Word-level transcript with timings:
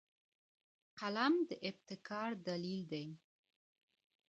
قلم 0.99 1.33
د 1.49 1.51
ابتکار 1.69 2.29
دلیل 2.47 2.81
دی 2.91 3.05